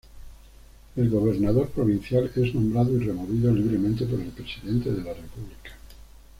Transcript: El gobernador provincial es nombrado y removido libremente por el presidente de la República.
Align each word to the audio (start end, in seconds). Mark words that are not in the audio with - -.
El 0.95 1.11
gobernador 1.11 1.69
provincial 1.69 2.31
es 2.35 2.55
nombrado 2.55 2.97
y 2.97 3.03
removido 3.05 3.53
libremente 3.53 4.03
por 4.07 4.19
el 4.19 4.29
presidente 4.29 4.89
de 4.89 5.03
la 5.03 5.13
República. 5.13 5.73